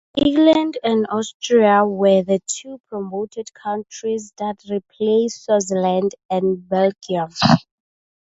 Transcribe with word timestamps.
England 0.17 0.79
and 0.83 1.05
Austria 1.11 1.85
were 1.85 2.23
the 2.23 2.39
two 2.47 2.79
promoted 2.87 3.53
countries 3.53 4.33
that 4.39 4.55
replaced 4.67 5.43
Switzerland 5.43 6.15
and 6.27 6.67
Belgium. 6.67 7.29